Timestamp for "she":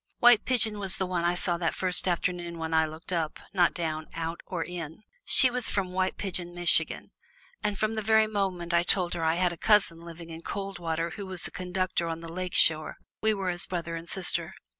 5.25-5.51